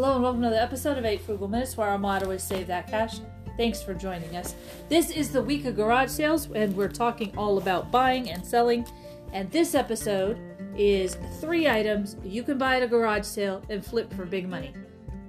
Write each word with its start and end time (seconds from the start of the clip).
Hello 0.00 0.14
and 0.14 0.22
welcome 0.22 0.42
to 0.42 0.48
the 0.48 0.62
episode 0.62 0.96
of 0.96 1.04
8 1.04 1.22
Frugal 1.22 1.48
Minutes 1.48 1.76
where 1.76 1.88
our 1.88 1.98
motto 1.98 2.30
is 2.30 2.40
Save 2.40 2.68
That 2.68 2.86
Cash. 2.86 3.18
Thanks 3.56 3.82
for 3.82 3.94
joining 3.94 4.36
us. 4.36 4.54
This 4.88 5.10
is 5.10 5.32
the 5.32 5.42
week 5.42 5.64
of 5.64 5.74
garage 5.74 6.08
sales 6.08 6.48
and 6.52 6.76
we're 6.76 6.86
talking 6.86 7.36
all 7.36 7.58
about 7.58 7.90
buying 7.90 8.30
and 8.30 8.46
selling. 8.46 8.86
And 9.32 9.50
this 9.50 9.74
episode 9.74 10.38
is 10.76 11.18
three 11.40 11.68
items 11.68 12.14
you 12.22 12.44
can 12.44 12.58
buy 12.58 12.76
at 12.76 12.84
a 12.84 12.86
garage 12.86 13.24
sale 13.24 13.60
and 13.70 13.84
flip 13.84 14.14
for 14.14 14.24
big 14.24 14.48
money. 14.48 14.72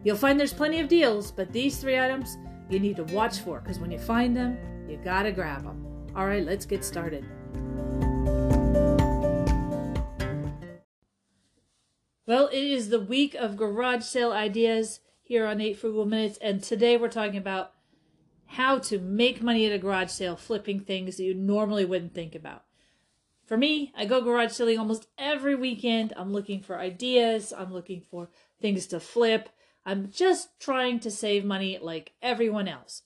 You'll 0.04 0.16
find 0.18 0.40
there's 0.40 0.54
plenty 0.54 0.80
of 0.80 0.88
deals, 0.88 1.32
but 1.32 1.52
these 1.52 1.80
three 1.80 1.98
items 1.98 2.38
you 2.70 2.80
need 2.80 2.98
to 2.98 3.06
watch 3.06 3.40
for 3.40 3.62
because 3.62 3.80
when 3.80 3.90
you 3.90 3.98
find 3.98 4.38
them, 4.38 4.56
you 4.88 4.98
gotta 5.04 5.32
grab 5.32 5.64
them. 5.64 5.84
All 6.16 6.28
right, 6.28 6.46
let's 6.46 6.68
get 6.68 6.86
started. 6.86 7.26
Well, 12.30 12.46
it 12.50 12.64
is 12.64 12.90
the 12.90 13.00
week 13.00 13.34
of 13.34 13.58
garage 13.58 14.04
sale 14.04 14.32
ideas 14.32 15.00
here 15.24 15.48
on 15.48 15.60
8 15.60 15.76
Frugal 15.80 16.06
Minutes, 16.06 16.38
and 16.40 16.62
today 16.62 16.96
we're 16.96 17.10
talking 17.10 17.40
about 17.40 17.72
how 18.46 18.78
to 18.78 19.00
make 19.00 19.42
money 19.42 19.66
at 19.66 19.72
a 19.72 19.80
garage 19.80 20.12
sale 20.12 20.36
flipping 20.36 20.80
things 20.80 21.18
that 21.18 21.24
you 21.24 21.34
normally 21.34 21.86
wouldn't 21.86 22.14
think 22.14 22.36
about. 22.36 22.66
For 23.48 23.58
me, 23.58 23.92
I 23.98 24.06
go 24.06 24.22
garage 24.22 24.52
selling 24.52 24.78
almost 24.78 25.08
every 25.18 25.56
weekend. 25.56 26.14
I'm 26.16 26.32
looking 26.32 26.62
for 26.62 26.78
ideas, 26.78 27.52
I'm 27.52 27.74
looking 27.74 28.00
for 28.00 28.30
things 28.62 28.86
to 28.86 29.00
flip. 29.00 29.50
I'm 29.84 30.12
just 30.12 30.50
trying 30.60 31.00
to 31.00 31.10
save 31.10 31.44
money 31.44 31.80
like 31.82 32.12
everyone 32.22 32.68
else. 32.68 33.02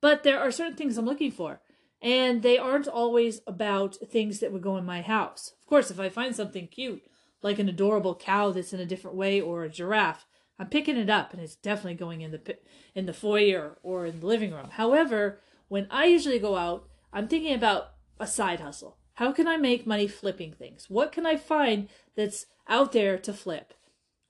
But 0.00 0.22
there 0.22 0.38
are 0.38 0.52
certain 0.52 0.76
things 0.76 0.96
I'm 0.96 1.06
looking 1.06 1.32
for, 1.32 1.60
and 2.00 2.44
they 2.44 2.56
aren't 2.56 2.86
always 2.86 3.40
about 3.48 3.96
things 3.96 4.38
that 4.38 4.52
would 4.52 4.62
go 4.62 4.76
in 4.76 4.84
my 4.84 5.02
house. 5.02 5.54
Of 5.60 5.66
course, 5.66 5.90
if 5.90 5.98
I 5.98 6.08
find 6.08 6.36
something 6.36 6.68
cute, 6.68 7.02
like 7.44 7.58
an 7.58 7.68
adorable 7.68 8.16
cow 8.16 8.50
that's 8.50 8.72
in 8.72 8.80
a 8.80 8.86
different 8.86 9.16
way 9.16 9.40
or 9.40 9.62
a 9.62 9.68
giraffe, 9.68 10.26
I'm 10.58 10.68
picking 10.68 10.96
it 10.96 11.10
up 11.10 11.32
and 11.32 11.42
it's 11.42 11.56
definitely 11.56 11.94
going 11.94 12.22
in 12.22 12.30
the 12.30 12.56
in 12.94 13.06
the 13.06 13.12
foyer 13.12 13.78
or 13.82 14.06
in 14.06 14.20
the 14.20 14.26
living 14.26 14.52
room. 14.52 14.70
However, 14.70 15.40
when 15.68 15.86
I 15.90 16.06
usually 16.06 16.38
go 16.38 16.56
out, 16.56 16.88
I'm 17.12 17.28
thinking 17.28 17.54
about 17.54 17.90
a 18.18 18.26
side 18.26 18.60
hustle. 18.60 18.96
How 19.14 19.30
can 19.30 19.46
I 19.46 19.56
make 19.56 19.86
money 19.86 20.08
flipping 20.08 20.52
things? 20.52 20.86
What 20.88 21.12
can 21.12 21.26
I 21.26 21.36
find 21.36 21.88
that's 22.16 22.46
out 22.68 22.92
there 22.92 23.18
to 23.18 23.32
flip? 23.32 23.74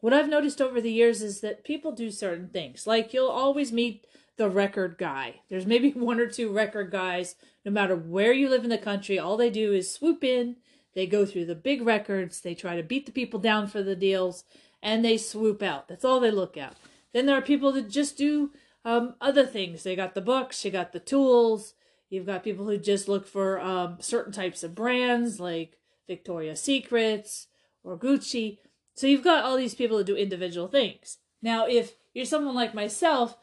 What 0.00 0.12
I've 0.12 0.28
noticed 0.28 0.60
over 0.60 0.80
the 0.80 0.92
years 0.92 1.22
is 1.22 1.40
that 1.40 1.64
people 1.64 1.92
do 1.92 2.10
certain 2.10 2.48
things. 2.48 2.86
Like 2.86 3.14
you'll 3.14 3.28
always 3.28 3.72
meet 3.72 4.04
the 4.36 4.50
record 4.50 4.96
guy. 4.98 5.40
There's 5.48 5.66
maybe 5.66 5.90
one 5.94 6.18
or 6.18 6.26
two 6.26 6.50
record 6.50 6.90
guys, 6.90 7.36
no 7.64 7.70
matter 7.70 7.94
where 7.96 8.32
you 8.32 8.48
live 8.48 8.64
in 8.64 8.70
the 8.70 8.78
country, 8.78 9.18
all 9.18 9.36
they 9.36 9.50
do 9.50 9.72
is 9.72 9.90
swoop 9.90 10.24
in 10.24 10.56
they 10.94 11.06
go 11.06 11.26
through 11.26 11.46
the 11.46 11.54
big 11.54 11.82
records, 11.82 12.40
they 12.40 12.54
try 12.54 12.76
to 12.76 12.82
beat 12.82 13.06
the 13.06 13.12
people 13.12 13.40
down 13.40 13.66
for 13.66 13.82
the 13.82 13.96
deals, 13.96 14.44
and 14.82 15.04
they 15.04 15.16
swoop 15.16 15.62
out. 15.62 15.88
That's 15.88 16.04
all 16.04 16.20
they 16.20 16.30
look 16.30 16.56
at. 16.56 16.76
Then 17.12 17.26
there 17.26 17.36
are 17.36 17.42
people 17.42 17.72
that 17.72 17.88
just 17.88 18.16
do 18.16 18.50
um, 18.84 19.14
other 19.20 19.46
things. 19.46 19.82
They 19.82 19.96
got 19.96 20.14
the 20.14 20.20
books, 20.20 20.64
you 20.64 20.70
got 20.70 20.92
the 20.92 21.00
tools, 21.00 21.74
you've 22.10 22.26
got 22.26 22.44
people 22.44 22.66
who 22.66 22.78
just 22.78 23.08
look 23.08 23.26
for 23.26 23.60
um, 23.60 23.96
certain 24.00 24.32
types 24.32 24.62
of 24.62 24.74
brands 24.74 25.40
like 25.40 25.78
Victoria's 26.06 26.60
Secrets 26.60 27.46
or 27.82 27.98
Gucci. 27.98 28.58
So 28.94 29.06
you've 29.06 29.24
got 29.24 29.44
all 29.44 29.56
these 29.56 29.74
people 29.74 29.98
that 29.98 30.06
do 30.06 30.16
individual 30.16 30.68
things. 30.68 31.18
Now, 31.42 31.66
if 31.66 31.94
you're 32.12 32.24
someone 32.24 32.54
like 32.54 32.74
myself, 32.74 33.36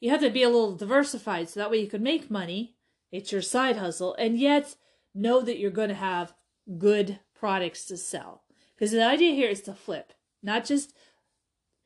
you 0.00 0.10
have 0.10 0.20
to 0.20 0.30
be 0.30 0.42
a 0.42 0.48
little 0.48 0.76
diversified 0.76 1.48
so 1.48 1.60
that 1.60 1.70
way 1.70 1.78
you 1.78 1.86
can 1.86 2.02
make 2.02 2.30
money. 2.30 2.74
It's 3.12 3.32
your 3.32 3.42
side 3.42 3.76
hustle, 3.76 4.14
and 4.16 4.38
yet 4.38 4.74
know 5.14 5.40
that 5.40 5.58
you're 5.58 5.70
going 5.70 5.88
to 5.88 5.94
have 5.94 6.34
good 6.78 7.20
products 7.38 7.84
to 7.86 7.96
sell. 7.96 8.42
Because 8.74 8.92
the 8.92 9.04
idea 9.04 9.34
here 9.34 9.48
is 9.48 9.62
to 9.62 9.74
flip, 9.74 10.12
not 10.42 10.64
just 10.64 10.92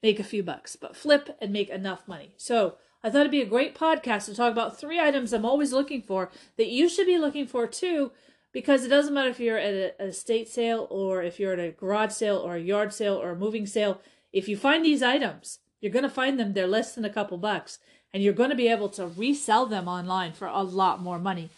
make 0.03 0.19
a 0.19 0.25
few 0.25 0.43
bucks, 0.43 0.77
but 0.77 0.97
flip 0.97 1.37
and 1.41 1.53
make 1.53 1.69
enough 1.69 2.09
money. 2.09 2.35
So 2.37 2.77
I 3.03 3.11
thought 3.11 3.21
it'd 3.21 3.31
be 3.31 3.43
a 3.43 3.47
great 3.47 3.75
podcast 3.75 4.27
to 4.27 4.35
talk 4.35 4.53
about 4.53 4.79
three 4.79 4.99
items 4.99 5.33
I'm 5.33 5.45
always 5.45 5.73
looking 5.73 6.03
for 6.03 6.31
that 6.57 6.69
you 6.69 6.89
should 6.89 7.07
be 7.07 7.19
looking 7.19 7.47
for 7.47 7.67
too, 7.67 8.13
because 8.53 8.85
it 8.85 8.89
doesn't 8.89 9.15
matter 9.15 9.29
if 9.29 9.41
you're 9.41 9.59
at 9.59 9.95
a, 10.01 10.05
estate 10.05 10.49
sale 10.49 10.89
or 10.91 11.23
if 11.23 11.39
you're 11.39 11.53
at 11.53 11.59
a 11.59 11.71
garage 11.71 12.13
sale 12.13 12.37
or 12.37 12.57
a 12.57 12.61
yard 12.61 12.93
sale 12.93 13.15
or 13.15 13.31
a 13.31 13.37
moving 13.37 13.67
sale. 13.67 14.01
If 14.33 14.49
you 14.49 14.57
find 14.57 14.85
these 14.85 15.03
items, 15.03 15.61
you're 15.81 15.93
going 15.93 16.03
to 16.03 16.11
find 16.11 16.39
them, 16.39 16.53
they're 16.53 16.67
less 16.67 16.95
than 16.95 17.05
a 17.05 17.11
couple 17.11 17.39
bucks, 17.39 17.79
and 18.13 18.23
you're 18.23 18.33
going 18.33 18.51
to 18.51 18.57
be 18.57 18.69
able 18.69 18.89
to 18.91 19.07
resell 19.07 19.67
them 19.67 19.89
online 19.89 20.33
for 20.33 20.47
a 20.47 20.63
lot 20.63 21.01
more 21.01 21.19
money. 21.19 21.51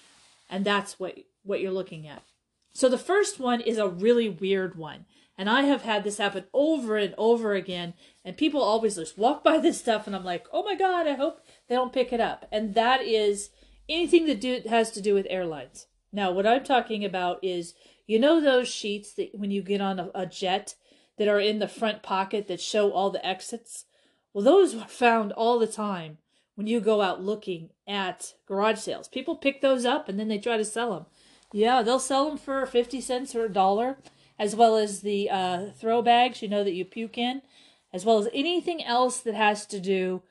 And 0.51 0.65
that's 0.65 1.01
what, 1.01 1.19
what 1.43 1.61
you're 1.61 1.73
looking 1.73 2.07
at. 2.07 2.23
So 2.73 2.89
the 2.89 2.99
first 2.99 3.39
one 3.39 3.61
is 3.61 3.79
a 3.79 3.89
really 3.89 4.29
weird 4.29 4.77
one. 4.77 5.07
And 5.39 5.49
I 5.49 5.63
have 5.63 5.83
had 5.83 6.05
this 6.05 6.19
happen 6.19 6.45
over 6.53 6.97
and 6.97 7.15
over 7.17 7.55
again. 7.55 7.95
And 8.25 8.37
people 8.37 8.63
always 8.63 8.97
just 8.97 9.19
walk 9.19 9.43
by 9.43 9.59
this 9.59 9.79
stuff, 9.79 10.07
and 10.07 10.15
I'm 10.15 10.25
like, 10.25 10.47
oh 10.53 10.63
my 10.63 10.75
God, 10.75 11.07
I 11.07 11.15
hope 11.15 11.41
they 11.69 11.75
don't 11.75 11.93
pick 11.93 12.13
it 12.13 12.21
up. 12.21 12.47
And 12.53 12.75
that 12.75 13.03
is 13.03 13.51
anything 13.89 14.27
that 14.27 14.41
do, 14.41 14.63
has 14.69 14.91
to 14.93 15.01
do 15.01 15.15
with 15.15 15.27
airlines. 15.31 15.87
Now, 16.13 16.31
what 16.31 16.47
I'm 16.47 16.65
talking 16.65 17.05
about 17.05 17.43
is 17.43 17.75
you 18.07 18.19
know 18.19 18.41
those 18.41 18.69
sheets 18.69 19.15
that 19.15 19.31
when 19.35 19.51
you 19.51 19.63
get 19.63 19.81
on 19.81 19.99
a, 19.99 20.11
a 20.15 20.27
jet 20.27 20.75
that 21.19 21.29
are 21.29 21.41
in 21.41 21.59
the 21.59 21.69
front 21.69 22.03
pocket 22.03 22.49
that 22.49 22.61
show 22.61 22.93
all 22.93 23.11
the 23.11 23.25
exits? 23.25 23.87
Well, 24.33 24.45
those 24.45 24.75
are 24.75 24.89
found 24.89 25.33
all 25.33 25.59
the 25.59 25.67
time 25.67 26.19
when 26.55 26.67
you 26.67 26.81
go 26.81 27.01
out 27.01 27.23
looking 27.23 27.71
at 27.87 28.35
garage 28.47 28.79
sales. 28.79 29.09
People 29.09 29.37
pick 29.37 29.61
those 29.61 29.85
up 29.85 30.09
and 30.09 30.19
then 30.19 30.29
they 30.29 30.39
try 30.39 30.57
to 30.57 30.65
sell 30.65 30.95
them. 30.95 31.07
Yeah, 31.53 31.83
they'll 31.83 31.99
sell 31.99 32.29
them 32.29 32.39
for 32.39 32.65
50 32.65 33.01
cents 33.01 33.35
or 33.35 33.45
a 33.45 33.53
dollar, 33.53 33.99
as 34.39 34.57
well 34.57 34.77
as 34.77 35.01
the 35.01 35.31
uh, 35.31 35.67
throw 35.79 36.03
bags, 36.03 36.43
you 36.43 36.49
know, 36.49 36.65
that 36.65 36.73
you 36.73 36.85
puke 36.85 37.19
in, 37.19 37.43
as 37.93 38.05
well 38.05 38.19
as 38.19 38.29
anything 38.33 38.83
else 38.83 39.21
that 39.21 39.35
has 39.35 39.67
to 39.67 39.79
do 39.79 40.23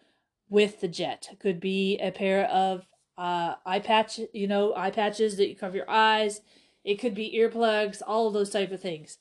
with 0.50 0.82
the 0.82 0.88
jet. 0.88 1.30
It 1.32 1.40
could 1.40 1.60
be 1.60 1.98
a 2.00 2.12
pair 2.12 2.46
of 2.46 2.88
uh, 3.18 3.56
eye 3.66 3.80
patch, 3.80 4.20
you 4.34 4.48
know, 4.48 4.74
eye 4.76 4.92
patches 4.92 5.38
that 5.38 5.48
you 5.48 5.56
cover 5.56 5.78
your 5.78 5.90
eyes. 5.90 6.42
It 6.84 6.96
could 6.96 7.14
be 7.14 7.38
earplugs, 7.38 8.02
all 8.06 8.28
of 8.28 8.34
those 8.34 8.50
type 8.50 8.72
of 8.72 8.82
things. 8.82 9.20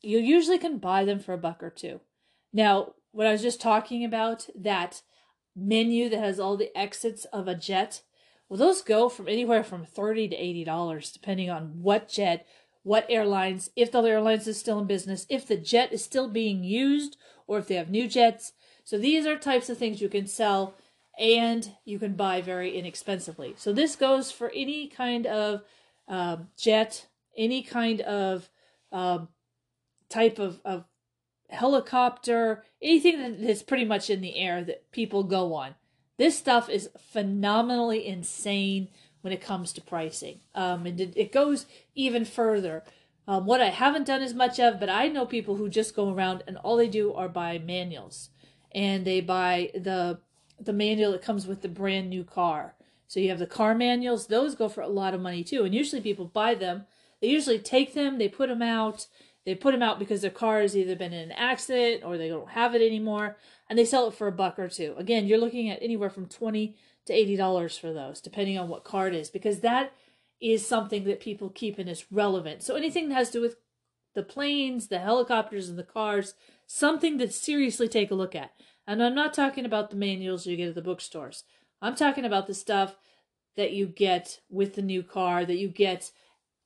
You 0.00 0.18
usually 0.18 0.58
can 0.58 0.78
buy 0.78 1.04
them 1.04 1.20
for 1.20 1.34
a 1.34 1.38
buck 1.38 1.62
or 1.62 1.70
two. 1.70 2.00
Now, 2.52 2.94
what 3.12 3.26
I 3.26 3.32
was 3.32 3.42
just 3.42 3.60
talking 3.60 4.04
about, 4.04 4.48
that 4.54 5.02
menu 5.54 6.08
that 6.08 6.18
has 6.18 6.40
all 6.40 6.56
the 6.56 6.76
exits 6.76 7.26
of 7.26 7.46
a 7.46 7.54
jet, 7.54 8.02
well, 8.52 8.58
those 8.58 8.82
go 8.82 9.08
from 9.08 9.28
anywhere 9.28 9.64
from 9.64 9.86
thirty 9.86 10.28
to 10.28 10.36
eighty 10.36 10.62
dollars, 10.62 11.10
depending 11.10 11.48
on 11.48 11.80
what 11.80 12.06
jet, 12.06 12.46
what 12.82 13.06
airlines, 13.08 13.70
if 13.76 13.90
the 13.90 14.02
airlines 14.02 14.46
is 14.46 14.60
still 14.60 14.78
in 14.78 14.86
business, 14.86 15.24
if 15.30 15.46
the 15.46 15.56
jet 15.56 15.90
is 15.90 16.04
still 16.04 16.28
being 16.28 16.62
used, 16.62 17.16
or 17.46 17.58
if 17.58 17.66
they 17.66 17.76
have 17.76 17.88
new 17.88 18.06
jets. 18.06 18.52
So 18.84 18.98
these 18.98 19.24
are 19.24 19.38
types 19.38 19.70
of 19.70 19.78
things 19.78 20.02
you 20.02 20.10
can 20.10 20.26
sell 20.26 20.74
and 21.18 21.72
you 21.86 21.98
can 21.98 22.12
buy 22.12 22.42
very 22.42 22.76
inexpensively. 22.78 23.54
So 23.56 23.72
this 23.72 23.96
goes 23.96 24.30
for 24.30 24.50
any 24.50 24.86
kind 24.86 25.26
of 25.26 25.62
um, 26.06 26.48
jet, 26.58 27.06
any 27.34 27.62
kind 27.62 28.02
of 28.02 28.50
um, 28.92 29.28
type 30.10 30.38
of, 30.38 30.60
of 30.62 30.84
helicopter, 31.48 32.64
anything 32.82 33.46
that's 33.46 33.62
pretty 33.62 33.86
much 33.86 34.10
in 34.10 34.20
the 34.20 34.36
air 34.36 34.62
that 34.62 34.92
people 34.92 35.22
go 35.22 35.54
on. 35.54 35.74
This 36.18 36.38
stuff 36.38 36.68
is 36.68 36.90
phenomenally 36.98 38.06
insane 38.06 38.88
when 39.22 39.32
it 39.32 39.40
comes 39.40 39.72
to 39.72 39.80
pricing. 39.80 40.40
Um, 40.54 40.86
and 40.86 41.00
it, 41.00 41.12
it 41.16 41.32
goes 41.32 41.66
even 41.94 42.24
further. 42.24 42.84
Um, 43.26 43.46
what 43.46 43.60
I 43.60 43.70
haven't 43.70 44.06
done 44.06 44.22
as 44.22 44.34
much 44.34 44.58
of, 44.58 44.80
but 44.80 44.90
I 44.90 45.08
know 45.08 45.24
people 45.24 45.56
who 45.56 45.68
just 45.68 45.94
go 45.96 46.12
around 46.12 46.42
and 46.46 46.56
all 46.58 46.76
they 46.76 46.88
do 46.88 47.12
are 47.14 47.28
buy 47.28 47.58
manuals, 47.58 48.30
and 48.72 49.04
they 49.04 49.20
buy 49.20 49.70
the 49.74 50.18
the 50.60 50.72
manual 50.72 51.12
that 51.12 51.22
comes 51.22 51.46
with 51.46 51.62
the 51.62 51.68
brand 51.68 52.10
new 52.10 52.24
car. 52.24 52.74
So 53.06 53.20
you 53.20 53.28
have 53.30 53.38
the 53.38 53.46
car 53.46 53.76
manuals; 53.76 54.26
those 54.26 54.56
go 54.56 54.68
for 54.68 54.80
a 54.80 54.88
lot 54.88 55.14
of 55.14 55.20
money 55.20 55.44
too. 55.44 55.64
And 55.64 55.72
usually 55.72 56.02
people 56.02 56.24
buy 56.24 56.56
them. 56.56 56.86
They 57.22 57.28
usually 57.28 57.58
take 57.58 57.94
them, 57.94 58.18
they 58.18 58.28
put 58.28 58.50
them 58.50 58.60
out, 58.60 59.06
they 59.46 59.54
put 59.54 59.72
them 59.72 59.82
out 59.82 59.98
because 59.98 60.20
their 60.20 60.30
car 60.30 60.60
has 60.60 60.76
either 60.76 60.96
been 60.96 61.14
in 61.14 61.30
an 61.30 61.32
accident 61.32 62.02
or 62.04 62.18
they 62.18 62.28
don't 62.28 62.50
have 62.50 62.74
it 62.74 62.82
anymore, 62.82 63.36
and 63.70 63.78
they 63.78 63.84
sell 63.84 64.08
it 64.08 64.14
for 64.14 64.26
a 64.26 64.32
buck 64.32 64.58
or 64.58 64.68
two. 64.68 64.94
Again, 64.98 65.26
you're 65.26 65.38
looking 65.38 65.70
at 65.70 65.82
anywhere 65.82 66.10
from 66.10 66.26
twenty 66.26 66.76
to 67.06 67.12
eighty 67.12 67.36
dollars 67.36 67.78
for 67.78 67.92
those, 67.92 68.20
depending 68.20 68.58
on 68.58 68.68
what 68.68 68.84
car 68.84 69.08
it 69.08 69.14
is, 69.14 69.30
because 69.30 69.60
that 69.60 69.92
is 70.40 70.66
something 70.66 71.04
that 71.04 71.20
people 71.20 71.48
keep 71.48 71.78
and 71.78 71.88
is 71.88 72.04
relevant. 72.10 72.62
So 72.62 72.74
anything 72.74 73.08
that 73.08 73.14
has 73.14 73.28
to 73.30 73.38
do 73.38 73.42
with 73.42 73.56
the 74.14 74.22
planes, 74.22 74.88
the 74.88 74.98
helicopters, 74.98 75.68
and 75.68 75.78
the 75.78 75.84
cars, 75.84 76.34
something 76.66 77.18
that 77.18 77.32
seriously 77.32 77.88
take 77.88 78.10
a 78.10 78.16
look 78.16 78.34
at. 78.34 78.50
And 78.86 79.02
I'm 79.02 79.14
not 79.14 79.32
talking 79.32 79.64
about 79.64 79.90
the 79.90 79.96
manuals 79.96 80.46
you 80.46 80.56
get 80.56 80.68
at 80.68 80.74
the 80.74 80.82
bookstores. 80.82 81.44
I'm 81.80 81.94
talking 81.94 82.24
about 82.24 82.46
the 82.48 82.54
stuff 82.54 82.96
that 83.56 83.72
you 83.72 83.86
get 83.86 84.40
with 84.50 84.74
the 84.74 84.82
new 84.82 85.02
car, 85.02 85.44
that 85.44 85.58
you 85.58 85.68
get 85.68 86.10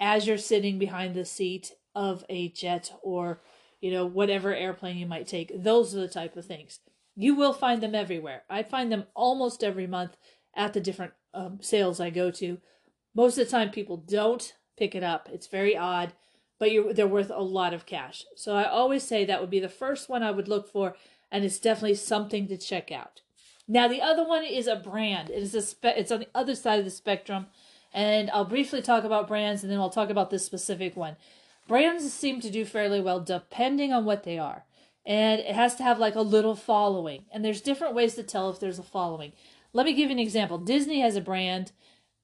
as 0.01 0.27
you're 0.27 0.39
sitting 0.39 0.79
behind 0.79 1.15
the 1.15 1.25
seat 1.25 1.73
of 1.95 2.25
a 2.29 2.49
jet 2.49 2.93
or 3.03 3.41
you 3.81 3.91
know 3.91 4.05
whatever 4.07 4.55
airplane 4.55 4.97
you 4.97 5.07
might 5.07 5.27
take 5.27 5.51
those 5.55 5.95
are 5.95 6.01
the 6.01 6.09
type 6.09 6.37
of 6.37 6.45
things. 6.45 6.81
You 7.15 7.35
will 7.35 7.55
find 7.55 7.83
them 7.83 7.95
everywhere. 7.95 8.43
I 8.51 8.63
find 8.63 8.93
them 8.93 9.05
almost 9.15 9.65
every 9.65 9.87
month 9.87 10.17
at 10.55 10.75
the 10.75 10.81
different 10.81 11.13
um, 11.33 11.59
sales 11.61 12.01
i 12.01 12.11
go 12.11 12.31
to. 12.31 12.59
Most 13.15 13.39
of 13.39 13.47
the 13.47 13.51
time 13.51 13.71
people 13.71 13.97
don't 13.97 14.55
pick 14.77 14.95
it 14.95 15.03
up. 15.03 15.29
It's 15.33 15.47
very 15.47 15.77
odd 15.77 16.13
but 16.59 16.71
they're 16.95 17.07
worth 17.07 17.31
a 17.31 17.43
lot 17.43 17.75
of 17.75 17.87
cash. 17.87 18.25
So 18.35 18.55
i 18.55 18.65
always 18.65 19.03
say 19.03 19.25
that 19.25 19.41
would 19.41 19.51
be 19.51 19.61
the 19.61 19.69
first 19.69 20.09
one 20.09 20.23
i 20.23 20.31
would 20.31 20.49
look 20.49 20.71
for 20.71 20.95
and 21.31 21.45
it's 21.45 21.59
definitely 21.59 21.97
something 21.97 22.47
to 22.49 22.57
check 22.57 22.93
out. 22.93 23.21
Now 23.69 23.89
the 23.89 24.01
other 24.01 24.27
one 24.27 24.45
is 24.45 24.67
a 24.67 24.77
brand. 24.77 25.31
It 25.31 25.43
is 25.43 25.55
a 25.55 25.63
spe- 25.63 25.97
it's 25.97 26.13
on 26.13 26.21
the 26.21 26.29
other 26.35 26.55
side 26.55 26.79
of 26.79 26.85
the 26.85 26.91
spectrum, 26.91 27.47
and 27.97 28.31
I'll 28.31 28.45
briefly 28.45 28.83
talk 28.83 29.05
about 29.05 29.27
brands 29.27 29.63
and 29.63 29.73
then 29.73 29.81
I'll 29.81 29.89
talk 29.89 30.11
about 30.11 30.29
this 30.29 30.45
specific 30.45 30.97
one. 30.97 31.17
Brands 31.67 32.13
seem 32.13 32.41
to 32.43 32.51
do 32.51 32.67
fairly 32.67 33.01
well 33.01 33.21
depending 33.21 33.91
on 33.91 34.05
what 34.05 34.23
they 34.23 34.39
are. 34.39 34.67
And 35.07 35.41
it 35.41 35.55
has 35.55 35.77
to 35.77 35.83
have 35.83 35.99
like 35.99 36.15
a 36.15 36.21
little 36.21 36.55
following. 36.55 37.25
And 37.33 37.43
there's 37.43 37.63
different 37.63 37.95
ways 37.95 38.15
to 38.17 38.23
tell 38.23 38.51
if 38.51 38.61
there's 38.61 38.79
a 38.79 38.83
following. 38.85 39.33
Let 39.73 39.87
me 39.87 39.95
give 39.95 40.11
you 40.11 40.17
an 40.17 40.19
example. 40.19 40.59
Disney 40.59 41.01
has 41.01 41.17
a 41.17 41.23
brand. 41.23 41.73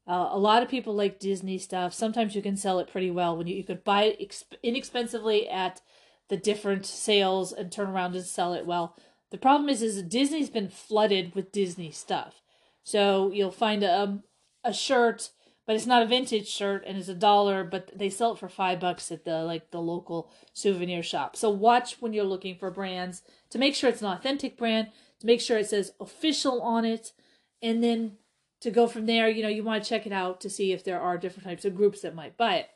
Uh, 0.06 0.28
a 0.30 0.38
lot 0.38 0.62
of 0.62 0.68
people 0.68 0.94
like 0.94 1.18
Disney 1.18 1.56
stuff. 1.56 1.94
Sometimes 1.94 2.36
you 2.36 2.42
can 2.42 2.56
sell 2.56 2.78
it 2.78 2.90
pretty 2.90 3.10
well 3.10 3.34
when 3.34 3.46
you, 3.46 3.56
you 3.56 3.64
could 3.64 3.82
buy 3.82 4.04
it 4.04 4.20
exp- 4.20 4.58
inexpensively 4.62 5.48
at 5.48 5.80
the 6.28 6.36
different 6.36 6.84
sales 6.84 7.50
and 7.50 7.72
turn 7.72 7.88
around 7.88 8.14
and 8.14 8.24
sell 8.24 8.52
it 8.52 8.66
well. 8.66 8.94
The 9.30 9.38
problem 9.38 9.70
is, 9.70 9.80
is 9.80 10.02
Disney's 10.02 10.50
been 10.50 10.68
flooded 10.68 11.34
with 11.34 11.50
Disney 11.50 11.90
stuff. 11.92 12.42
So 12.84 13.30
you'll 13.32 13.50
find 13.50 13.82
a, 13.82 14.18
a 14.62 14.74
shirt 14.74 15.30
but 15.72 15.76
it's 15.76 15.86
not 15.86 16.02
a 16.02 16.06
vintage 16.06 16.48
shirt 16.48 16.84
and 16.86 16.98
it's 16.98 17.08
a 17.08 17.14
dollar 17.14 17.64
but 17.64 17.90
they 17.98 18.10
sell 18.10 18.34
it 18.34 18.38
for 18.38 18.50
five 18.50 18.78
bucks 18.78 19.10
at 19.10 19.24
the 19.24 19.42
like 19.42 19.70
the 19.70 19.80
local 19.80 20.30
souvenir 20.52 21.02
shop. 21.02 21.34
So 21.34 21.48
watch 21.48 21.96
when 21.98 22.12
you're 22.12 22.24
looking 22.24 22.56
for 22.56 22.70
brands 22.70 23.22
to 23.48 23.58
make 23.58 23.74
sure 23.74 23.88
it's 23.88 24.02
an 24.02 24.08
authentic 24.08 24.58
brand 24.58 24.88
to 25.20 25.26
make 25.26 25.40
sure 25.40 25.56
it 25.56 25.70
says 25.70 25.94
official 25.98 26.60
on 26.60 26.84
it 26.84 27.12
and 27.62 27.82
then 27.82 28.18
to 28.60 28.70
go 28.70 28.86
from 28.86 29.06
there 29.06 29.30
you 29.30 29.42
know 29.42 29.48
you 29.48 29.64
want 29.64 29.82
to 29.82 29.88
check 29.88 30.06
it 30.06 30.12
out 30.12 30.42
to 30.42 30.50
see 30.50 30.72
if 30.72 30.84
there 30.84 31.00
are 31.00 31.16
different 31.16 31.48
types 31.48 31.64
of 31.64 31.74
groups 31.74 32.02
that 32.02 32.14
might 32.14 32.36
buy 32.36 32.56
it. 32.56 32.68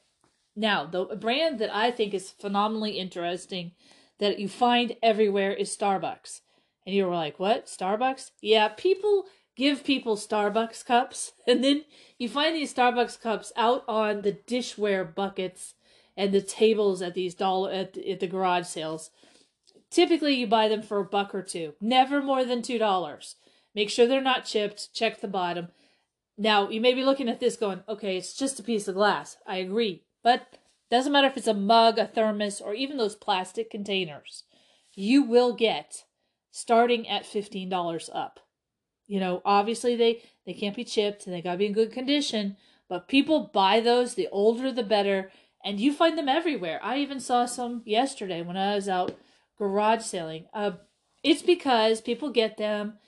Now 0.57 0.87
the 0.87 1.05
brand 1.05 1.59
that 1.59 1.77
i 1.77 1.91
think 1.91 2.15
is 2.15 2.31
phenomenally 2.31 2.93
interesting 2.93 3.73
that 4.21 4.39
you 4.39 4.49
find 4.49 4.97
everywhere 5.03 5.53
is 5.53 5.69
starbucks. 5.77 6.41
And 6.87 6.95
you 6.95 7.05
were 7.05 7.15
like 7.15 7.39
what? 7.39 7.67
Starbucks? 7.67 8.31
Yeah 8.41 8.69
people 8.69 9.27
give 9.56 9.85
people 9.85 10.17
Starbucks 10.17 10.85
cups, 10.85 11.32
and 11.47 11.64
then 11.64 11.85
you 12.19 12.29
find 12.29 12.55
these 12.55 12.75
Starbucks 12.75 13.20
cups 13.20 13.53
out 13.56 13.85
on 13.88 14.23
the 14.23 14.32
dishware 14.32 15.14
buckets 15.14 15.75
and 16.17 16.32
the 16.32 16.41
tables 16.41 17.03
at 17.03 17.14
these 17.14 17.35
dollar 17.35 17.73
at, 17.73 17.97
at 17.99 18.20
the 18.20 18.26
garage 18.26 18.67
sales. 18.67 19.11
Typically, 19.91 20.35
you 20.35 20.47
buy 20.47 20.69
them 20.69 20.82
for 20.82 20.99
a 20.99 21.05
buck 21.05 21.35
or 21.35 21.43
two, 21.43 21.75
never 21.81 22.23
more 22.23 22.44
than 22.44 22.62
two 22.62 22.79
dollars. 22.79 23.37
Make 23.75 23.91
sure 23.91 24.06
they're 24.06 24.23
not 24.23 24.47
chipped. 24.47 24.94
Check 24.94 25.20
the 25.20 25.29
bottom. 25.29 25.69
Now, 26.38 26.69
you 26.70 26.81
may 26.81 26.94
be 26.94 27.05
looking 27.05 27.29
at 27.29 27.41
this 27.41 27.56
going, 27.56 27.82
okay, 27.88 28.17
it's 28.17 28.35
just 28.35 28.59
a 28.59 28.62
piece 28.62 28.88
of 28.88 28.94
glass. 28.94 29.37
I 29.47 29.56
agree. 29.56 30.02
But 30.23 30.59
doesn't 30.91 31.12
matter 31.12 31.26
if 31.26 31.37
it's 31.37 31.47
a 31.47 31.55
mug, 31.55 31.99
a 31.99 32.06
thermos, 32.06 32.61
or 32.61 32.75
even 32.75 32.97
those 32.97 33.14
plastic 33.14 33.70
containers. 33.70 34.44
You 34.94 35.23
will 35.23 35.55
get 35.55 36.05
starting 36.50 37.09
at 37.09 37.25
$15 37.25 38.09
up. 38.14 38.41
You 39.06 39.20
know, 39.20 39.43
obviously 39.44 39.97
they 39.97 40.23
they 40.44 40.55
can't 40.55 40.76
be 40.76 40.85
chipped 40.85 41.26
and 41.26 41.35
they 41.35 41.43
got 41.43 41.53
to 41.53 41.58
be 41.58 41.67
in 41.67 41.73
good 41.73 41.93
condition, 41.93 42.56
but 42.88 43.08
people 43.08 43.50
buy 43.53 43.81
those, 43.81 44.14
the 44.14 44.29
older 44.32 44.73
the 44.73 44.82
better, 44.82 45.31
and 45.64 45.81
you 45.81 45.93
find 45.93 46.17
them 46.17 46.29
everywhere. 46.29 46.81
I 46.82 46.99
even 46.99 47.20
saw 47.20 47.47
some 47.47 47.82
yesterday 47.85 48.43
when 48.43 48.56
I 48.56 48.75
was 48.75 48.88
out 48.88 49.17
garage 49.58 50.03
selling. 50.03 50.47
Uh 50.53 50.73
it's 51.23 51.43
because 51.43 52.00
people 52.00 52.31
get 52.31 52.56
them, 52.56 52.99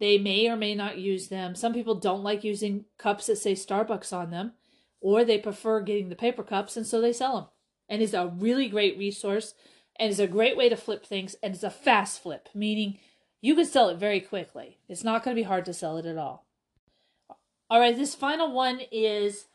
they 0.00 0.18
may 0.18 0.48
or 0.48 0.56
may 0.56 0.74
not 0.74 0.98
use 0.98 1.28
them. 1.28 1.54
Some 1.54 1.72
people 1.72 1.94
don't 1.94 2.24
like 2.24 2.42
using 2.42 2.86
cups 2.98 3.26
that 3.26 3.36
say 3.36 3.52
Starbucks 3.52 4.12
on 4.12 4.30
them, 4.30 4.52
or 5.00 5.24
they 5.24 5.38
prefer 5.38 5.80
getting 5.80 6.08
the 6.08 6.16
paper 6.16 6.42
cups 6.42 6.76
and 6.76 6.86
so 6.86 7.00
they 7.00 7.12
sell 7.12 7.36
them. 7.36 7.46
And 7.88 8.02
it's 8.02 8.14
a 8.14 8.32
really 8.36 8.68
great 8.68 8.98
resource 8.98 9.54
and 9.96 10.10
it's 10.10 10.20
a 10.20 10.26
great 10.26 10.56
way 10.56 10.68
to 10.68 10.76
flip 10.76 11.04
things 11.04 11.36
and 11.42 11.54
it's 11.54 11.62
a 11.64 11.70
fast 11.70 12.22
flip, 12.22 12.48
meaning 12.54 12.98
you 13.40 13.54
can 13.54 13.64
sell 13.64 13.88
it 13.88 13.98
very 13.98 14.20
quickly. 14.20 14.78
It's 14.88 15.04
not 15.04 15.22
going 15.22 15.36
to 15.36 15.40
be 15.40 15.46
hard 15.46 15.64
to 15.66 15.74
sell 15.74 15.96
it 15.96 16.06
at 16.06 16.18
all. 16.18 16.46
All 17.70 17.80
right, 17.80 17.96
this 17.96 18.14
final 18.14 18.52
one 18.52 18.80
is 18.90 19.46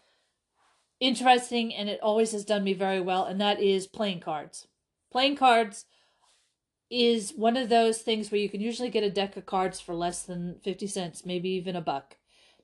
interesting 1.00 1.74
and 1.74 1.89
it 1.89 2.00
always 2.01 2.31
has 2.31 2.45
done 2.45 2.63
me 2.63 2.74
very 2.74 3.01
well, 3.01 3.25
and 3.25 3.41
that 3.41 3.62
is 3.62 3.88
playing 3.88 4.19
cards. 4.19 4.68
Playing 5.12 5.35
cards 5.35 5.85
is 6.89 7.33
one 7.35 7.57
of 7.57 7.69
those 7.69 8.00
things 8.00 8.31
where 8.31 8.39
you 8.39 8.50
can 8.50 8.62
usually 8.62 8.89
get 8.89 9.03
a 9.03 9.09
deck 9.09 9.35
of 9.35 9.45
cards 9.45 9.81
for 9.81 9.95
less 9.95 10.24
than 10.24 10.59
50 10.63 10.88
cents, 10.88 11.25
maybe 11.25 11.50
even 11.50 11.75
a 11.75 11.81
buck. 11.81 12.18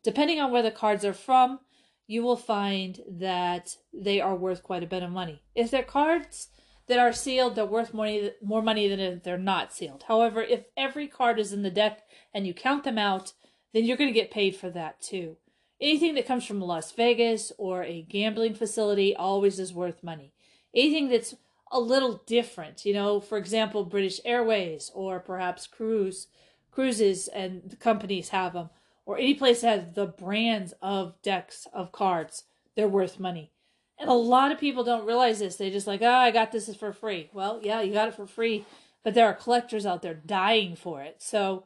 Depending 0.04 0.40
on 0.40 0.52
where 0.52 0.62
the 0.62 0.72
cards 0.72 1.04
are 1.04 1.14
from, 1.14 1.60
you 2.08 2.24
will 2.24 2.38
find 2.38 3.02
that 3.08 3.76
they 3.94 4.22
are 4.22 4.36
worth 4.36 4.64
quite 4.64 4.84
a 4.84 4.88
bit 4.88 5.04
of 5.04 5.12
money. 5.12 5.42
If 5.56 5.72
they're 5.72 5.84
cards 5.84 6.50
that 6.90 7.00
are 7.00 7.14
sealed, 7.14 7.56
they're 7.56 7.66
worth 7.66 7.94
money, 7.94 8.32
more 8.44 8.62
money 8.62 8.90
than 8.90 9.00
if 9.00 9.24
they're 9.24 9.38
not 9.38 9.72
sealed. 9.72 10.04
However, 10.08 10.42
if 10.42 10.66
every 10.76 11.08
card 11.08 11.40
is 11.40 11.54
in 11.54 11.62
the 11.62 11.70
deck 11.70 12.02
and 12.34 12.46
you 12.46 12.54
count 12.54 12.84
them 12.84 12.98
out, 12.98 13.34
then 13.74 13.86
you're 13.86 13.98
going 13.98 14.10
to 14.10 14.20
get 14.20 14.32
paid 14.32 14.56
for 14.56 14.70
that 14.72 15.00
too. 15.00 15.38
Anything 15.80 16.16
that 16.16 16.28
comes 16.28 16.46
from 16.46 16.60
Las 16.60 16.92
Vegas 16.92 17.54
or 17.58 17.84
a 17.84 18.02
gambling 18.02 18.56
facility 18.56 19.16
always 19.16 19.60
is 19.60 19.74
worth 19.74 20.04
money. 20.04 20.34
Anything 20.74 21.10
that's 21.10 21.36
a 21.72 21.80
little 21.80 22.22
different, 22.26 22.84
you 22.84 22.94
know, 22.94 23.22
for 23.22 23.38
example, 23.38 23.86
British 23.86 24.20
Airways 24.26 24.92
or 24.94 25.20
perhaps 25.20 25.68
cruise 25.68 26.28
cruises 26.72 27.28
and 27.28 27.62
the 27.68 27.76
companies 27.76 28.30
have 28.30 28.54
them, 28.54 28.70
or 29.06 29.18
any 29.18 29.34
place 29.34 29.62
that 29.62 29.80
has 29.80 29.94
the 29.96 30.06
brands 30.06 30.74
of 30.82 31.20
decks 31.22 31.68
of 31.74 31.92
cards, 31.92 32.44
they're 32.76 32.88
worth 32.88 33.20
money. 33.20 33.52
And 34.00 34.10
a 34.10 34.14
lot 34.14 34.52
of 34.52 34.60
people 34.60 34.84
don't 34.84 35.06
realize 35.06 35.40
this. 35.40 35.58
They 35.58 35.70
just 35.70 35.88
like, 35.88 36.02
oh, 36.02 36.08
I 36.08 36.32
got 36.32 36.52
this 36.52 36.74
for 36.76 36.94
free. 36.94 37.30
Well, 37.34 37.60
yeah, 37.62 37.82
you 37.82 37.94
got 37.94 38.08
it 38.08 38.16
for 38.16 38.26
free, 38.26 38.66
but 39.04 39.14
there 39.14 39.28
are 39.28 39.34
collectors 39.34 39.86
out 39.86 40.02
there 40.02 40.14
dying 40.14 40.76
for 40.76 41.02
it. 41.02 41.18
So 41.20 41.66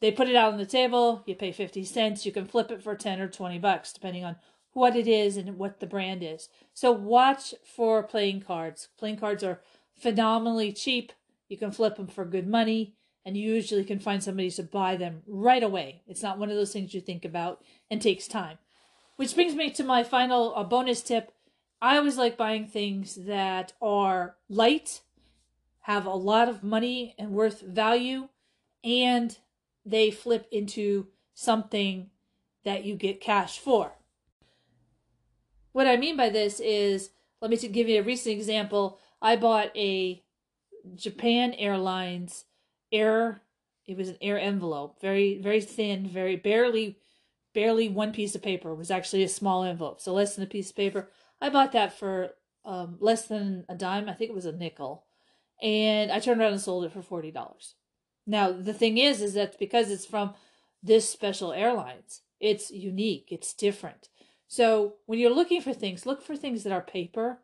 they 0.00 0.12
put 0.12 0.28
it 0.28 0.36
out 0.36 0.52
on 0.52 0.58
the 0.58 0.66
table. 0.66 1.22
You 1.26 1.34
pay 1.34 1.50
50 1.50 1.84
cents. 1.84 2.24
You 2.24 2.32
can 2.32 2.46
flip 2.46 2.70
it 2.70 2.82
for 2.82 2.94
10 2.94 3.20
or 3.20 3.28
20 3.28 3.58
bucks, 3.58 3.92
depending 3.92 4.24
on 4.24 4.36
what 4.72 4.96
it 4.96 5.08
is 5.08 5.36
and 5.36 5.58
what 5.58 5.80
the 5.80 5.86
brand 5.86 6.22
is. 6.22 6.48
So 6.74 6.92
watch 6.92 7.54
for 7.64 8.02
playing 8.02 8.42
cards. 8.42 8.88
Playing 8.96 9.18
cards 9.18 9.42
are 9.42 9.60
phenomenally 9.96 10.72
cheap. 10.72 11.12
You 11.48 11.58
can 11.58 11.72
flip 11.72 11.96
them 11.96 12.06
for 12.06 12.24
good 12.24 12.48
money, 12.48 12.94
and 13.26 13.36
you 13.36 13.52
usually 13.52 13.84
can 13.84 13.98
find 13.98 14.22
somebody 14.22 14.50
to 14.52 14.62
buy 14.62 14.96
them 14.96 15.22
right 15.26 15.62
away. 15.62 16.02
It's 16.06 16.22
not 16.22 16.38
one 16.38 16.50
of 16.50 16.56
those 16.56 16.72
things 16.72 16.94
you 16.94 17.00
think 17.00 17.24
about 17.24 17.62
and 17.90 18.00
takes 18.00 18.26
time. 18.26 18.58
Which 19.16 19.34
brings 19.34 19.54
me 19.54 19.70
to 19.70 19.84
my 19.84 20.02
final 20.02 20.54
uh, 20.56 20.64
bonus 20.64 21.02
tip. 21.02 21.32
I 21.80 21.96
always 21.96 22.16
like 22.16 22.36
buying 22.36 22.66
things 22.66 23.14
that 23.14 23.72
are 23.80 24.36
light, 24.48 25.00
have 25.80 26.06
a 26.06 26.10
lot 26.10 26.48
of 26.48 26.62
money 26.62 27.14
and 27.18 27.32
worth 27.32 27.60
value, 27.60 28.28
and 28.84 29.36
they 29.84 30.10
flip 30.10 30.46
into 30.50 31.08
something 31.34 32.10
that 32.64 32.84
you 32.84 32.94
get 32.94 33.20
cash 33.20 33.58
for. 33.58 33.92
What 35.72 35.86
I 35.86 35.96
mean 35.96 36.16
by 36.16 36.28
this 36.28 36.60
is, 36.60 37.10
let 37.40 37.50
me 37.50 37.56
give 37.56 37.88
you 37.88 38.00
a 38.00 38.04
recent 38.04 38.36
example. 38.36 39.00
I 39.20 39.36
bought 39.36 39.76
a 39.76 40.22
Japan 40.94 41.54
Airlines 41.54 42.44
air, 42.92 43.42
it 43.86 43.96
was 43.96 44.08
an 44.08 44.18
air 44.20 44.38
envelope, 44.38 45.00
very, 45.00 45.40
very 45.40 45.60
thin, 45.60 46.06
very 46.06 46.36
barely 46.36 46.98
barely 47.54 47.88
one 47.88 48.12
piece 48.12 48.34
of 48.34 48.42
paper. 48.42 48.70
It 48.70 48.76
was 48.76 48.90
actually 48.90 49.22
a 49.22 49.28
small 49.28 49.64
envelope, 49.64 50.00
so 50.00 50.12
less 50.12 50.34
than 50.34 50.44
a 50.44 50.48
piece 50.48 50.70
of 50.70 50.76
paper. 50.76 51.10
I 51.40 51.50
bought 51.50 51.72
that 51.72 51.98
for 51.98 52.30
um, 52.64 52.96
less 53.00 53.26
than 53.26 53.64
a 53.68 53.74
dime. 53.74 54.08
I 54.08 54.14
think 54.14 54.30
it 54.30 54.34
was 54.34 54.46
a 54.46 54.52
nickel, 54.52 55.04
and 55.60 56.10
I 56.12 56.18
turned 56.18 56.40
around 56.40 56.52
and 56.52 56.60
sold 56.60 56.84
it 56.84 56.92
for 56.92 57.02
forty 57.02 57.30
dollars. 57.30 57.74
Now 58.26 58.52
the 58.52 58.74
thing 58.74 58.98
is, 58.98 59.20
is 59.20 59.34
that 59.34 59.58
because 59.58 59.90
it's 59.90 60.06
from 60.06 60.34
this 60.82 61.08
special 61.08 61.52
airlines, 61.52 62.22
it's 62.40 62.70
unique, 62.70 63.28
it's 63.30 63.54
different. 63.54 64.08
So 64.48 64.94
when 65.06 65.18
you're 65.18 65.34
looking 65.34 65.62
for 65.62 65.72
things, 65.72 66.06
look 66.06 66.22
for 66.22 66.36
things 66.36 66.62
that 66.62 66.72
are 66.72 66.82
paper, 66.82 67.38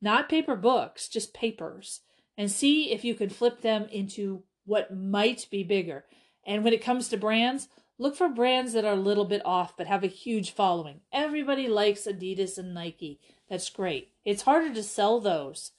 not 0.00 0.28
paper 0.28 0.56
books, 0.56 1.08
just 1.08 1.34
papers, 1.34 2.00
and 2.38 2.50
see 2.50 2.92
if 2.92 3.04
you 3.04 3.14
can 3.14 3.30
flip 3.30 3.62
them 3.62 3.86
into 3.90 4.44
what 4.64 4.94
might 4.94 5.46
be 5.50 5.64
bigger. 5.64 6.04
And 6.46 6.62
when 6.62 6.72
it 6.72 6.84
comes 6.84 7.08
to 7.08 7.16
brands, 7.16 7.68
Look 7.98 8.16
for 8.16 8.28
brands 8.28 8.72
that 8.72 8.84
are 8.84 8.94
a 8.94 8.96
little 8.96 9.24
bit 9.24 9.42
off 9.44 9.76
but 9.76 9.86
have 9.86 10.02
a 10.02 10.08
huge 10.08 10.52
following. 10.52 11.00
Everybody 11.12 11.68
likes 11.68 12.06
Adidas 12.06 12.58
and 12.58 12.74
Nike. 12.74 13.20
That's 13.48 13.68
great. 13.70 14.12
It's 14.24 14.42
harder 14.42 14.72
to 14.74 14.82
sell 14.82 15.20
those. 15.20 15.72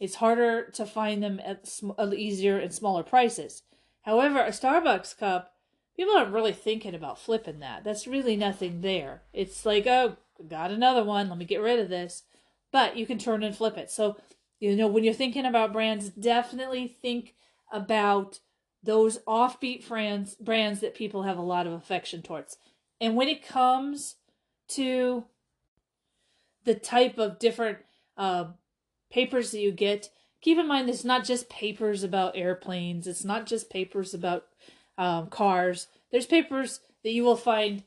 It's 0.00 0.16
harder 0.16 0.68
to 0.70 0.84
find 0.84 1.22
them 1.22 1.40
at 1.44 1.66
sm- 1.66 1.92
uh, 1.96 2.10
easier 2.16 2.58
and 2.58 2.74
smaller 2.74 3.04
prices. 3.04 3.62
However, 4.02 4.40
a 4.40 4.48
Starbucks 4.48 5.16
cup, 5.16 5.54
people 5.96 6.16
aren't 6.16 6.32
really 6.32 6.52
thinking 6.52 6.94
about 6.94 7.20
flipping 7.20 7.60
that. 7.60 7.84
That's 7.84 8.06
really 8.06 8.36
nothing 8.36 8.80
there. 8.80 9.22
It's 9.32 9.64
like, 9.64 9.86
oh, 9.86 10.16
got 10.48 10.72
another 10.72 11.04
one. 11.04 11.28
Let 11.28 11.38
me 11.38 11.44
get 11.44 11.60
rid 11.60 11.78
of 11.78 11.88
this. 11.88 12.24
But 12.72 12.96
you 12.96 13.06
can 13.06 13.18
turn 13.18 13.44
and 13.44 13.56
flip 13.56 13.78
it. 13.78 13.90
So, 13.90 14.16
you 14.58 14.74
know, 14.74 14.88
when 14.88 15.04
you're 15.04 15.14
thinking 15.14 15.46
about 15.46 15.72
brands, 15.72 16.08
definitely 16.08 16.88
think 16.88 17.34
about 17.72 18.40
those 18.82 19.18
offbeat 19.20 19.86
brands 19.86 20.34
brands 20.36 20.80
that 20.80 20.94
people 20.94 21.22
have 21.22 21.38
a 21.38 21.42
lot 21.42 21.66
of 21.66 21.72
affection 21.72 22.22
towards. 22.22 22.56
And 23.00 23.16
when 23.16 23.28
it 23.28 23.46
comes 23.46 24.16
to 24.68 25.24
the 26.64 26.74
type 26.74 27.18
of 27.18 27.38
different 27.38 27.78
uh, 28.16 28.46
papers 29.10 29.50
that 29.50 29.60
you 29.60 29.72
get, 29.72 30.10
keep 30.40 30.58
in 30.58 30.68
mind 30.68 30.88
it's 30.88 31.04
not 31.04 31.24
just 31.24 31.48
papers 31.48 32.02
about 32.02 32.36
airplanes, 32.36 33.06
it's 33.06 33.24
not 33.24 33.46
just 33.46 33.70
papers 33.70 34.14
about 34.14 34.46
um, 34.98 35.28
cars. 35.28 35.88
There's 36.10 36.26
papers 36.26 36.80
that 37.02 37.12
you 37.12 37.24
will 37.24 37.36
find 37.36 37.84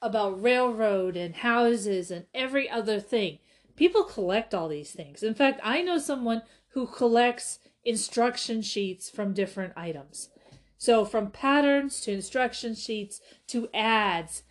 about 0.00 0.42
railroad 0.42 1.16
and 1.16 1.36
houses 1.36 2.10
and 2.10 2.26
every 2.34 2.68
other 2.68 2.98
thing. 2.98 3.38
People 3.76 4.02
collect 4.04 4.52
all 4.52 4.68
these 4.68 4.90
things. 4.90 5.22
In 5.22 5.34
fact, 5.34 5.60
I 5.62 5.82
know 5.82 5.98
someone 5.98 6.42
who 6.70 6.86
collects 6.86 7.58
instruction 7.84 8.62
sheets 8.62 9.10
from 9.10 9.32
different 9.32 9.72
items. 9.76 10.30
So, 10.78 11.04
from 11.04 11.30
patterns 11.30 12.00
to 12.02 12.12
instruction 12.12 12.74
sheets 12.74 13.20
to 13.48 13.68
ads 13.72 14.42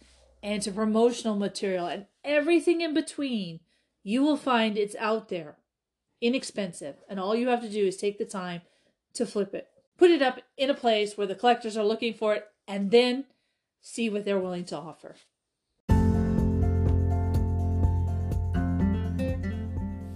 and 0.42 0.62
to 0.62 0.72
promotional 0.72 1.36
material 1.36 1.88
and 1.88 2.06
everything 2.24 2.82
in 2.82 2.94
between, 2.94 3.60
you 4.04 4.24
will 4.24 4.38
find 4.38 4.78
it's 4.78 4.96
out 4.96 5.30
there, 5.30 5.58
inexpensive. 6.22 6.96
And 7.10 7.20
all 7.20 7.36
you 7.36 7.50
have 7.50 7.62
to 7.62 7.70
do 7.70 7.86
is 7.86 7.98
take 7.98 8.18
the 8.18 8.26
time 8.26 8.62
to 9.14 9.26
flip 9.26 9.54
it, 9.54 9.68
put 9.98 10.10
it 10.10 10.22
up 10.22 10.40
in 10.58 10.70
a 10.70 10.74
place 10.74 11.18
where 11.18 11.28
the 11.28 11.36
collectors 11.36 11.76
are 11.76 11.84
looking 11.84 12.14
for 12.14 12.34
it, 12.34 12.48
and 12.68 12.92
then 12.92 13.26
see 13.82 14.10
what 14.10 14.24
they're 14.24 14.40
willing 14.40 14.66
to 14.66 14.78
offer. 14.78 15.16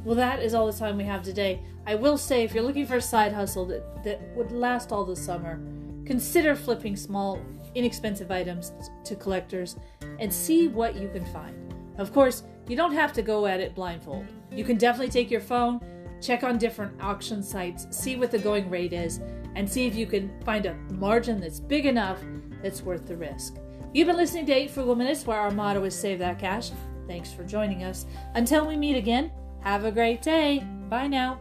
Well, 0.05 0.15
that 0.15 0.43
is 0.43 0.53
all 0.53 0.67
the 0.67 0.77
time 0.77 0.97
we 0.97 1.03
have 1.05 1.23
today. 1.23 1.63
I 1.87 1.95
will 1.95 2.17
say, 2.17 2.43
if 2.43 2.53
you're 2.53 2.63
looking 2.63 2.85
for 2.85 2.97
a 2.97 3.01
side 3.01 3.33
hustle 3.33 3.65
that, 3.65 4.03
that 4.03 4.21
would 4.35 4.51
last 4.51 4.91
all 4.91 5.03
the 5.03 5.15
summer, 5.15 5.59
consider 6.05 6.55
flipping 6.55 6.95
small, 6.95 7.41
inexpensive 7.73 8.29
items 8.29 8.71
to 9.03 9.15
collectors 9.15 9.77
and 10.19 10.31
see 10.31 10.67
what 10.67 10.95
you 10.95 11.09
can 11.09 11.25
find. 11.25 11.73
Of 11.97 12.13
course, 12.13 12.43
you 12.67 12.75
don't 12.75 12.93
have 12.93 13.13
to 13.13 13.23
go 13.23 13.47
at 13.47 13.59
it 13.59 13.73
blindfold. 13.73 14.27
You 14.51 14.63
can 14.63 14.77
definitely 14.77 15.11
take 15.11 15.31
your 15.31 15.41
phone, 15.41 15.81
check 16.21 16.43
on 16.43 16.59
different 16.59 17.01
auction 17.01 17.41
sites, 17.41 17.87
see 17.89 18.15
what 18.15 18.29
the 18.29 18.37
going 18.37 18.69
rate 18.69 18.93
is, 18.93 19.21
and 19.55 19.67
see 19.67 19.87
if 19.87 19.95
you 19.95 20.05
can 20.05 20.39
find 20.43 20.67
a 20.67 20.75
margin 20.91 21.39
that's 21.41 21.59
big 21.59 21.87
enough 21.87 22.19
that's 22.61 22.83
worth 22.83 23.07
the 23.07 23.17
risk. 23.17 23.55
You've 23.91 24.07
been 24.07 24.17
listening 24.17 24.45
to 24.47 24.53
8 24.53 24.69
Frugal 24.69 24.95
Minutes, 24.95 25.25
where 25.25 25.39
our 25.39 25.51
motto 25.51 25.83
is 25.83 25.97
Save 25.97 26.19
That 26.19 26.37
Cash. 26.37 26.71
Thanks 27.07 27.33
for 27.33 27.43
joining 27.43 27.83
us. 27.83 28.05
Until 28.35 28.67
we 28.67 28.75
meet 28.75 28.97
again, 28.97 29.31
have 29.65 29.83
a 29.83 29.91
great 29.91 30.21
day. 30.21 30.59
Bye 30.89 31.07
now. 31.07 31.39